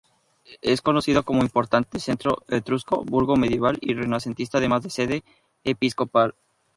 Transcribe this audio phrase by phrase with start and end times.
[0.63, 5.23] Es conocido como importante centro etrusco, burgo medieval y renacentista, además de sede
[5.63, 6.33] episcopal.